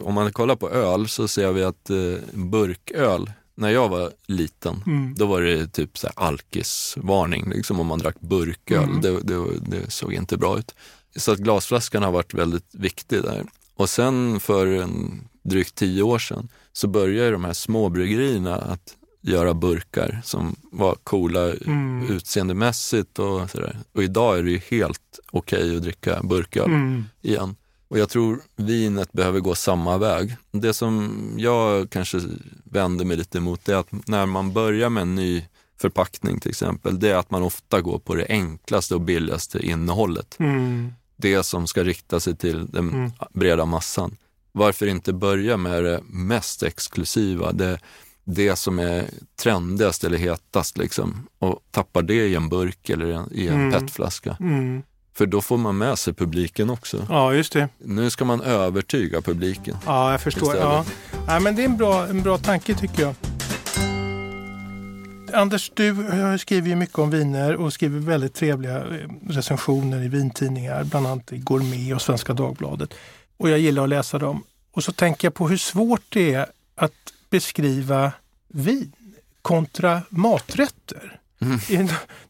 [0.00, 1.96] om man kollar på öl så ser vi att eh,
[2.32, 5.14] burköl, när jag var liten, Mm.
[5.18, 8.84] då var det typ så här alkisvarning liksom, om man drack burköl.
[8.84, 9.00] Mm.
[9.00, 10.74] Det, det, det såg inte bra ut.
[11.16, 13.44] Så att glasflaskan har varit väldigt viktig där.
[13.76, 18.96] Och sen för en, drygt tio år sedan så började de här små bryggerierna att
[19.20, 22.10] göra burkar som var coola Mm.
[22.10, 23.78] utseendemässigt och sådär.
[23.92, 27.04] Och idag är det ju helt okej att dricka burköl Mm.
[27.22, 27.56] igen.
[27.88, 30.36] Och jag tror vinet behöver gå samma väg.
[30.50, 32.20] Det som jag kanske
[32.64, 35.44] vänder mig lite emot är att när man börjar med en ny
[35.80, 40.36] förpackning till exempel, det är att man ofta går på det enklaste och billigaste innehållet.
[40.38, 40.92] Mm.
[41.22, 43.10] Det som ska rikta sig till den Mm.
[43.34, 44.16] breda massan.
[44.52, 47.78] Varför inte börja med det mest exklusiva, det,
[48.24, 49.04] det som är
[49.42, 53.72] trendigast eller hetast liksom och tappa det i en burk eller en, i en Mm.
[53.72, 54.36] petflaska.
[54.40, 54.82] Mm.
[55.14, 57.06] För då får man med sig publiken också.
[57.08, 57.68] Ja, just det.
[57.78, 59.76] Nu ska man övertyga publiken.
[59.86, 60.42] Ja, jag förstår.
[60.42, 60.62] Istället.
[60.64, 60.84] Ja.
[61.26, 63.14] Ja, men det är en bra, en bra tanke tycker jag.
[65.34, 65.96] Anders, du
[66.40, 71.32] skriver ju mycket om viner och skriver väldigt trevliga eh, recensioner i vintidningar, bland annat
[71.32, 72.94] i Gourmet och Svenska Dagbladet.
[73.36, 74.44] Och jag gillar att läsa dem.
[74.72, 78.12] Och så tänker jag på hur svårt det är att beskriva
[78.48, 78.92] vin
[79.42, 81.20] kontra maträtter.
[81.42, 81.58] Mm.
[81.68, 81.76] I-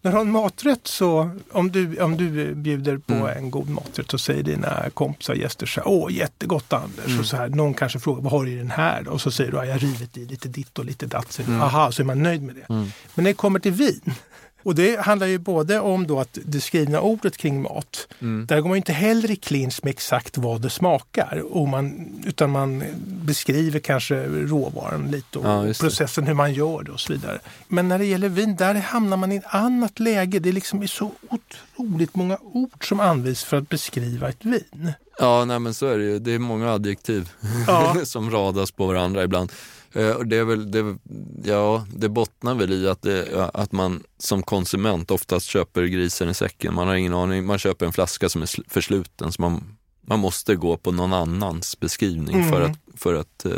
[0.02, 3.26] När du har en maträtt så, om du, om du bjuder på Mm.
[3.36, 7.06] en god maträtt så säger dina kompisar gäster så här, åh jättegott Anders.
[7.06, 7.20] Mm.
[7.20, 9.10] Och så här, någon kanske frågar, vad har du i den här då?
[9.10, 11.32] Och så säger du, ja, jag har rivit i lite ditt och lite datt.
[11.32, 11.62] Så, Mm.
[11.62, 12.74] Aha, så är man nöjd med det.
[12.74, 12.82] Mm.
[13.14, 14.14] Men när det kommer till vin,
[14.62, 18.46] och det handlar ju både om då att det skrivna ordet kring mat, Mm.
[18.46, 21.42] där går man inte heller i clinch med exakt vad det smakar.
[21.50, 26.92] Och man, utan man beskriver kanske råvaran lite och Ja, processen, hur man gör det
[26.92, 27.38] och så vidare.
[27.68, 30.38] Men när det gäller vin, där hamnar man i ett annat läge.
[30.38, 34.92] Det är liksom så otroligt många ord som används för att beskriva ett vin.
[35.18, 36.18] Ja, nej, men så är det ju.
[36.18, 37.30] Det är många adjektiv
[37.66, 37.96] Ja.
[38.04, 39.52] som radas på varandra ibland.
[39.92, 40.96] Eh, Och det, är väl, det,
[41.44, 46.34] ja, det bottnar väl i att, det, att man som konsument oftast köper grisen i
[46.34, 46.74] säcken.
[46.74, 47.44] Man har ingen aning.
[47.46, 51.12] Man köper en flaska som är sl- försluten så man, man måste gå på någon
[51.12, 52.50] annans beskrivning Mm.
[52.50, 53.52] för att, för att eh,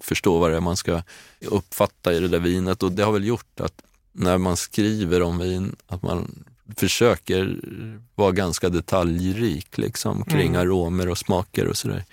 [0.00, 1.02] förstå vad det är man ska
[1.40, 2.82] uppfatta i det där vinet.
[2.82, 6.44] Och det har väl gjort att när man skriver om vin, att man
[6.76, 7.56] försöker
[8.14, 10.60] vara ganska detaljrik liksom, kring Mm.
[10.60, 12.04] aromer och smaker och sådär.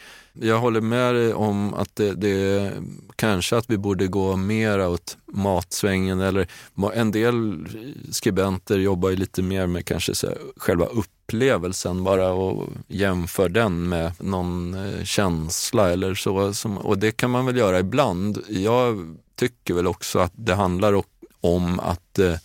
[0.42, 2.72] Jag håller med dig om att det, det
[3.16, 6.48] kanske att vi borde gå mer åt matsvängen eller
[6.94, 7.66] en del
[8.12, 13.90] skribenter jobbar ju lite mer med kanske så här, själva upplevelsen bara och jämför den
[13.90, 16.54] med någon eh, känsla eller så.
[16.54, 18.44] Som, och det kan man väl göra ibland.
[18.50, 21.04] Jag tycker väl också att det handlar
[21.42, 22.36] om att, eh,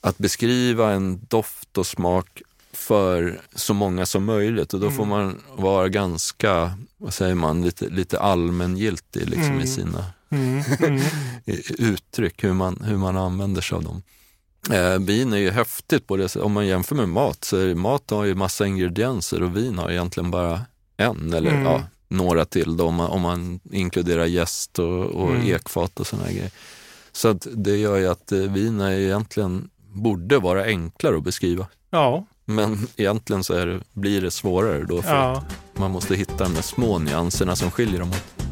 [0.00, 2.42] att beskriva en doft och smak
[2.78, 7.88] för så många som möjligt och då får man vara ganska, vad säger man, lite,
[7.88, 9.60] lite allmängiltig liksom Mm.
[9.60, 11.02] i sina Mm, mm.
[11.78, 14.02] uttryck, hur man, hur man använder sig av dem.
[14.70, 16.36] Eh, vin är ju häftigt på det.
[16.36, 19.90] Om man jämför med mat så är mat har ju massa ingredienser och vin har
[19.90, 20.60] egentligen bara
[20.96, 21.62] en eller Mm.
[21.64, 25.46] ja, några till då, om, man, om man inkluderar jäst och, och Mm.
[25.46, 26.50] ekfat och sådana grejer.
[27.12, 31.66] Så det gör ju att eh, vin är egentligen borde vara enklare att beskriva.
[31.90, 35.36] Ja, Men egentligen så är det, blir det svårare då för ja.
[35.36, 38.44] att man måste hitta de där små nyanserna som skiljer dem åt.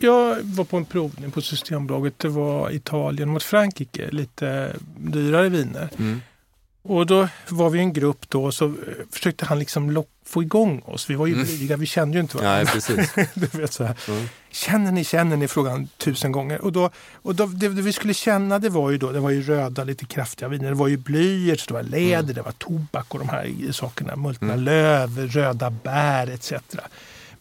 [0.00, 2.18] Jag var på en provning på Systembolaget.
[2.18, 4.10] Det var Italien mot Frankrike.
[4.10, 5.88] Lite dyrare viner.
[5.98, 6.20] Mm.
[6.84, 8.72] Och då var vi en grupp då så eh,
[9.10, 11.10] försökte han liksom få igång oss.
[11.10, 11.44] Vi var ju Mm.
[11.46, 12.56] blyga, vi kände ju inte varandra.
[12.64, 13.14] Nej, precis.
[13.34, 13.96] du vet, så här.
[14.08, 14.24] Mm.
[14.50, 15.48] Känner ni, känner ni?
[15.48, 16.60] frågade han tusen gånger.
[16.60, 19.30] Och, då, och då, det, det vi skulle känna det var ju då, det var
[19.30, 20.68] ju röda lite kraftiga viner.
[20.68, 22.34] Det var ju blyerts, det var läder, Mm.
[22.34, 24.16] det var tobak och de här sakerna.
[24.16, 26.52] Multna löv, röda bär etc.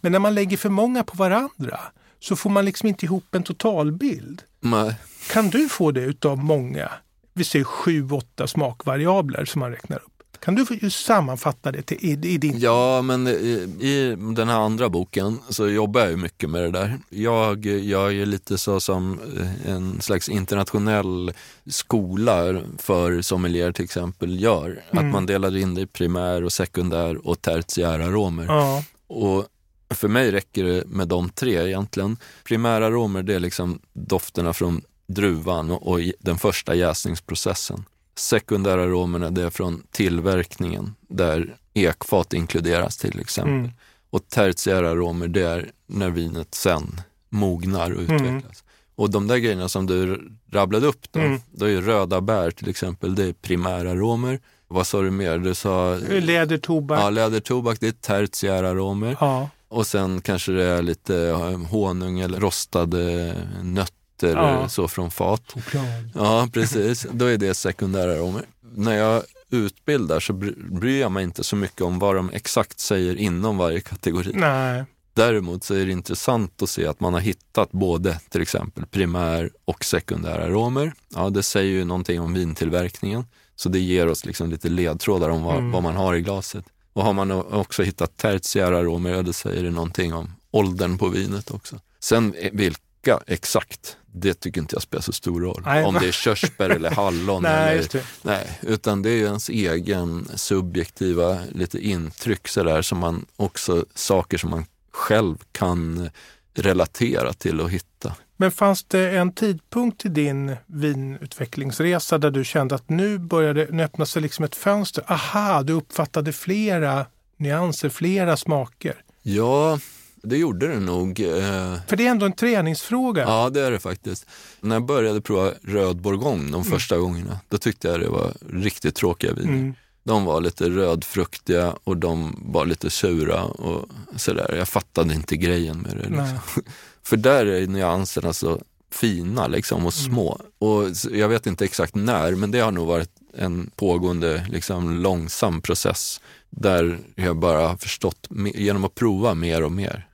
[0.02, 1.80] Men när man lägger för många på varandra
[2.20, 4.42] så får man liksom inte ihop en totalbild.
[4.60, 4.96] Nej.
[5.32, 6.90] Kan du få det utav många?
[7.34, 10.12] Vi ser sju, åtta smakvariabler som man räknar upp.
[10.39, 12.60] Kan du sammanfatta det till, i, i din...
[12.60, 16.72] Ja, men i, i den här andra boken så jobbar jag ju mycket med det
[16.72, 17.00] där.
[17.10, 21.34] Jag, jag är lite så som eh, en slags internationell
[21.70, 24.84] skola för sommelier till exempel gör.
[24.91, 25.06] Mm.
[25.06, 28.46] Att man delar in det i primär och sekundär och tertiära aromer.
[28.46, 29.46] Ja, Och
[29.89, 32.17] för mig räcker det med de tre egentligen.
[32.44, 37.86] Primära aromer det är liksom dofterna från druvan och, den första jäsningsprocessen.
[38.16, 43.54] Sekundära aromerna det är från tillverkningen där ekfat inkluderas till exempel.
[43.54, 43.72] Mm.
[44.10, 48.16] Och tertiära aromer det är när vinet sen mognar och Mm.
[48.16, 48.64] utvecklas.
[48.96, 51.40] Och de där grejerna som du rabblade upp då, Mm.
[51.52, 54.40] då är ju röda bär till exempel, det är primära aromer.
[54.68, 55.38] Vad sa du mer?
[55.38, 57.00] Du sa läder, tobak.
[57.00, 59.18] ja, lädertobak, det är tertiära aromer.
[59.20, 59.50] Ja.
[59.68, 63.34] Och sen kanske det är lite eh, honung eller rostade
[63.64, 63.96] nötter
[64.30, 64.70] Ja.
[64.70, 65.42] så från fat.
[65.54, 66.10] Choklad.
[66.16, 67.08] Ja, precis.
[67.12, 68.46] Då är det sekundära aromer.
[68.76, 72.80] När jag utbildar så bry- bryr jag mig inte så mycket om vad de exakt
[72.80, 74.32] säger inom varje kategori.
[74.34, 74.84] Nej.
[75.14, 79.50] Däremot så är det intressant att se att man har hittat både till exempel primär
[79.66, 80.94] och sekundära aromer.
[81.16, 83.26] Ja, det säger ju någonting om vintillverkningen.
[83.56, 85.72] Så det ger oss liksom lite ledtrådar om vad, Mm.
[85.72, 86.66] vad man har i glaset.
[86.94, 91.08] Och har man också hittat tertiära aromer, ja, det säger det någonting om åldern på
[91.08, 91.80] vinet också.
[92.00, 95.62] Sen eh, vilka exakt, det tycker inte jag spelar så stor roll.
[95.65, 97.43] Nej, om det är körsbär eller hallon.
[97.43, 98.04] Nej, eller.
[98.21, 104.50] Nej, utan det är ens egen subjektiva lite intryck sådär som man också, saker som
[104.50, 106.10] man själv kan
[106.54, 108.15] relatera till och hitta.
[108.38, 113.84] Men fanns det en tidpunkt i din vinutvecklingsresa där du kände att nu började nu
[113.84, 115.04] öppna sig liksom ett fönster?
[115.08, 117.06] Aha, du uppfattade flera
[117.38, 119.04] nyanser, flera smaker.
[119.21, 119.80] Ja,
[120.24, 121.20] det gjorde det nog.
[121.20, 123.22] eh, För det är ändå en träningsfråga.
[123.24, 124.26] Ja, det är det faktiskt.
[124.60, 128.96] När jag började prova röd bourgogne de första gångerna, då tyckte jag det var riktigt
[128.96, 129.54] tråkiga viner.
[129.54, 129.74] Mm.
[130.04, 134.56] De var lite rödfruktiga och de var lite sura och sådär.
[134.58, 136.04] Jag fattade inte grejen med det.
[136.10, 136.64] Liksom.
[137.04, 138.62] För där är nyanserna så
[138.94, 140.42] fina liksom och små.
[140.60, 144.98] Och s- jag vet inte exakt när, men det har nog varit en pågående liksom,
[144.98, 150.08] långsam process där jag bara har förstått genom att prova mer och mer,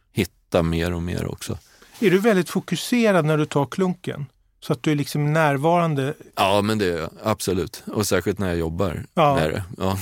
[0.47, 1.57] hitta mer och mer också.
[1.99, 4.25] Är du väldigt fokuserad när du tar klunken?
[4.59, 6.13] Så att du är liksom närvarande.
[6.35, 7.83] Ja, men det är jag absolut.
[7.93, 9.35] Och särskilt när jag jobbar Ja.
[9.35, 9.63] med det.
[9.77, 9.97] Ja.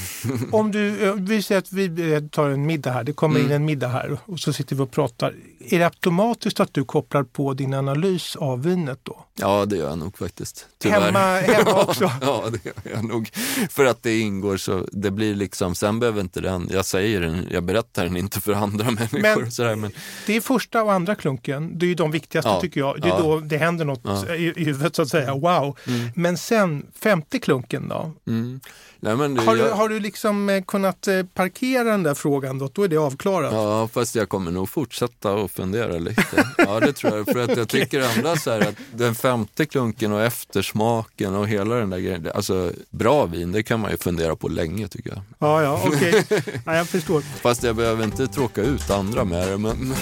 [0.51, 3.51] Om du, eh, vi säger att vi eh, tar en middag här, det kommer Mm.
[3.51, 5.33] in en middag här och så sitter vi och pratar.
[5.69, 9.25] Är det automatiskt att du kopplar på din analys av vinet då?
[9.39, 10.67] ja, det gör jag nog faktiskt.
[10.77, 11.01] Tyvärr.
[11.01, 12.11] Hemma, hemma också?
[12.21, 13.29] Ja, det gör jag nog.
[13.69, 17.47] För att det ingår så, det blir liksom, sen behöver inte den, jag säger den,
[17.51, 19.19] jag berättar den inte för andra människor.
[19.41, 19.91] Men- sådär, men
[20.25, 21.77] Det är första och andra klunken.
[21.79, 22.61] Det är ju de viktigaste Ja.
[22.61, 23.01] tycker jag.
[23.01, 23.19] Det är Ja.
[23.19, 24.35] då det händer något Ja.
[24.35, 25.33] i, huvudet så att säga.
[25.35, 25.77] Wow!
[26.15, 28.11] Men sen femte klunken då?
[28.27, 28.59] mm.
[28.99, 32.59] Nej, det, Har du, jag, har du liksom eh, kunnat eh, parkera den där frågan
[32.59, 32.69] då?
[32.73, 33.53] Då är det avklarat.
[33.53, 36.47] Ja, fast jag kommer nog fortsätta och fundera lite.
[36.57, 37.25] Ja, det tror jag.
[37.25, 41.89] För att jag tycker ändå så att den femte klunken och eftersmaken och hela den
[41.89, 42.31] där grejen.
[42.35, 45.21] Alltså bra vin, det kan man ju fundera på länge tycker jag.
[45.39, 46.23] Ja, ja, okej.
[46.65, 47.21] ja, jag förstår.
[47.21, 49.57] Fast jag behöver inte tråka ut andra med det.
[49.57, 49.95] Men,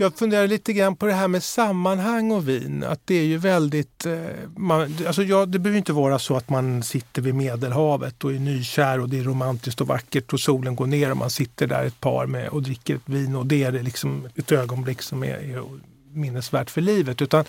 [0.00, 2.84] Jag funderar lite grann på det här med sammanhang och vin.
[2.84, 4.06] Att det är ju väldigt...
[4.06, 4.18] Eh,
[4.56, 8.38] man, alltså ja, det behöver inte vara så att man sitter vid Medelhavet och är
[8.38, 11.84] nykär och det är romantiskt och vackert och solen går ner och man sitter där
[11.84, 15.28] ett par med och dricker ett vin och det är liksom ett ögonblick som är,
[15.28, 15.64] är
[16.12, 17.22] minnesvärt för livet.
[17.22, 17.44] Utan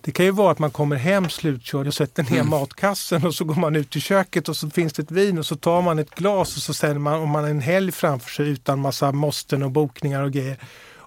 [0.00, 2.50] det kan ju vara att man kommer hem slutkörd och sätter ner mm.
[2.50, 5.46] matkassen och så går man ut i köket och så finns det ett vin och
[5.46, 8.30] så tar man ett glas och så säger man, om man har en helg framför
[8.30, 10.58] sig utan massa måsten och bokningar och grejer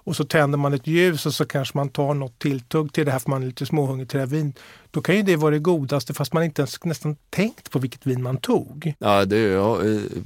[0.04, 3.12] och så tänder man ett ljus och så kanske man tar något tilltugg till det
[3.12, 4.52] här för man är lite småhungrig till det här vin.
[4.90, 8.06] Då kan ju det vara det godaste fast man inte ens nästan tänkt på vilket
[8.06, 8.94] vin man tog.
[8.98, 9.78] Ja, det är, ja,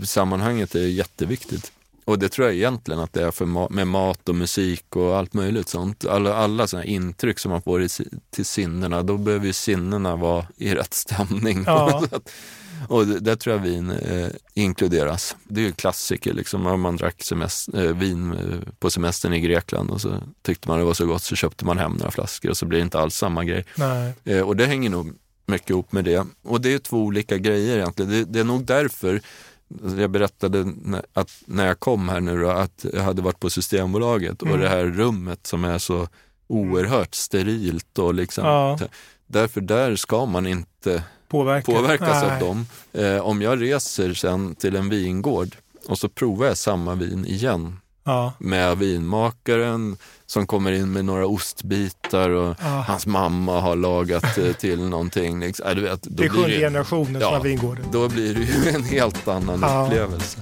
[0.05, 1.73] sammanhanget är jätteviktigt.
[2.05, 5.17] Och det tror jag egentligen att det är för ma med mat och musik och
[5.17, 6.05] allt möjligt sånt.
[6.05, 7.89] Alla, alla sådana intryck som man får i,
[8.31, 11.65] till sinnena, då behöver ju sinnena vara i rätt stämning.
[11.67, 12.03] Ja.
[12.89, 15.37] och där tror jag vin eh, inkluderas.
[15.45, 16.67] Det är ju klassiker, liksom.
[16.67, 20.79] Om man drack semester, eh, vin eh, på semestern i Grekland och så tyckte man
[20.79, 22.99] det var så gott så köpte man hem några flaskor och så blir det inte
[22.99, 23.65] alls samma grej.
[24.25, 25.13] Eh, och det hänger nog
[25.47, 26.27] mycket ihop med det.
[26.43, 28.11] Och det är två olika grejer egentligen.
[28.11, 29.21] Det, det är nog därför
[29.99, 30.73] jag berättade
[31.13, 34.55] att när jag kom här nu då, att jag hade varit på Systembolaget mm.
[34.55, 36.09] och det här rummet som är så
[36.47, 38.79] oerhört sterilt och liksom, ja.
[39.27, 41.03] därför där ska man inte
[41.35, 41.73] Påverka.
[41.73, 42.33] påverkas Nej.
[42.33, 42.67] av dem.
[42.93, 47.77] Eh, om jag reser sen till en vingård och så provar jag samma vin igen
[48.05, 48.33] ja.
[48.39, 52.85] med vinmakaren som kommer in med några ostbitar och ja.
[52.89, 55.41] hans mamma har lagat eh, till någonting.
[55.41, 55.69] Liksom.
[55.69, 57.85] Äh, du vet, då det är sjunde generationen ja, som har vingården.
[57.93, 60.39] Då blir det ju en helt annan upplevelse.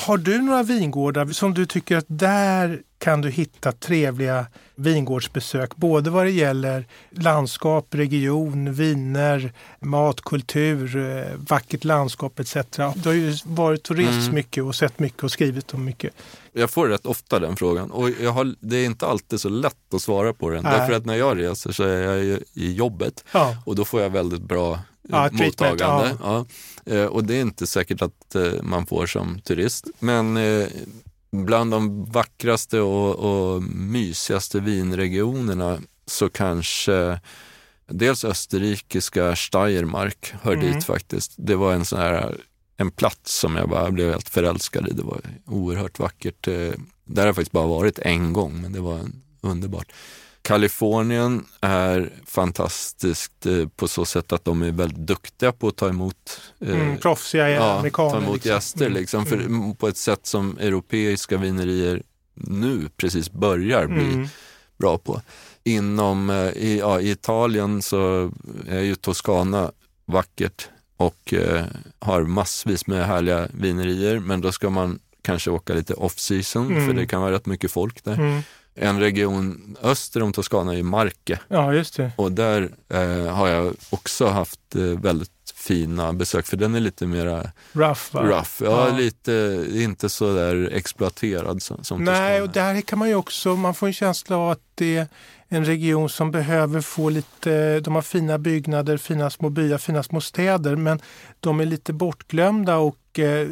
[0.00, 6.10] Har du några vingårdar som du tycker att där kan du hitta trevliga vingårdsbesök, både
[6.10, 12.56] vad det gäller landskap, region, viner, mat, kultur, eh, vackert landskap etc.
[12.94, 14.34] Du har ju varit och rest mm.
[14.34, 16.14] mycket och sett mycket och skrivit om mycket.
[16.52, 20.02] Jag får rätt ofta den frågan och har, det är inte alltid så lätt att
[20.02, 20.62] svara på den.
[20.62, 20.78] Nej.
[20.78, 23.56] Därför att när jag reser så är jag i jobbet ja.
[23.66, 26.16] och då får jag väldigt bra ja, mottagande.
[26.22, 26.44] Ja.
[26.88, 29.86] Eh, och det är inte säkert att eh, man får som turist.
[29.98, 30.38] Men
[31.30, 37.20] bland de vackraste och, och mysigaste vinregionerna så kanske
[37.86, 40.66] dels österrikiska Steiermark hör mm.
[40.66, 41.34] dit faktiskt.
[41.36, 42.36] Det var en sån här
[42.80, 44.92] en plats som jag bara blev helt förälskad i.
[44.92, 46.48] Det var oerhört vackert.
[46.48, 46.72] Eh,
[47.04, 49.00] där har jag faktiskt bara varit en gång, men det var
[49.40, 49.92] underbart.
[50.48, 55.88] Kalifornien är fantastiskt eh, på så sätt att de är väldigt duktiga på att ta
[55.88, 58.10] emot eh, mm, proffsiga ja, amerikaner.
[58.10, 58.50] Ta emot liksom.
[58.50, 58.98] gäster mm.
[58.98, 59.76] liksom, för, mm.
[59.76, 62.02] på ett sätt som europeiska vinerier
[62.34, 64.28] nu precis börjar bli mm.
[64.78, 65.20] bra på.
[65.64, 68.32] Inom, eh, i, ja, I Italien så
[68.68, 69.72] är ju Toscana
[70.06, 71.64] vackert och eh,
[71.98, 76.74] har massvis med härliga vinerier men då ska man kanske åka lite off season för
[76.74, 76.96] mm.
[76.96, 78.42] det kan vara rätt mycket folk där.
[78.80, 81.40] En region öster om Toscana är Marke.
[81.48, 82.12] Ja, just det.
[82.16, 87.06] Och där eh, har jag också haft eh, väldigt fina besök, för den är lite
[87.06, 88.00] mera rough.
[88.12, 88.22] Va?
[88.22, 88.50] rough.
[88.60, 88.96] Ja, ja.
[88.96, 93.74] lite, inte så där exploaterad som, som Nej, och där kan man ju också, man
[93.74, 95.06] får en känsla av att det är
[95.48, 100.20] en region som behöver få lite, de har fina byggnader, fina små byar, fina små
[100.20, 101.00] städer, men
[101.40, 103.48] de är lite bortglömda och Eh,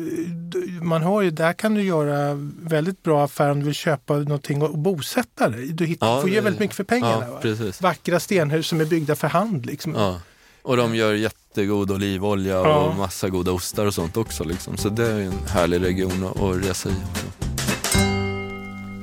[0.82, 4.62] man har ju, där kan du göra väldigt bra affärer om du vill köpa någonting
[4.62, 5.66] och bosätta dig.
[5.66, 7.26] Du hittar, ja, får ge väldigt mycket för pengarna.
[7.42, 9.66] Ja, Vackra stenhus som är byggda för hand.
[9.66, 9.94] Liksom.
[9.94, 10.20] Ja.
[10.62, 12.76] Och de gör jättegod olivolja ja.
[12.76, 14.44] och massa goda ostar och sånt också.
[14.44, 14.76] Liksom.
[14.76, 16.94] Så det är en härlig region att resa i.